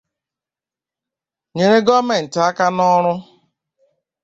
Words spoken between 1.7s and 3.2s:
gọọmenti aka n'ọrụ